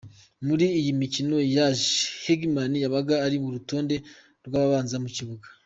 Muri 0.47 0.65
iyi 0.79 0.91
mikino 1.01 1.35
yose, 1.57 1.87
Hegman 2.23 2.71
yabaga 2.83 3.15
ari 3.25 3.37
ku 3.41 3.47
rutonde 3.55 3.95
rw’ababanza 4.45 4.97
mu 5.03 5.09
kibuga. 5.17 5.47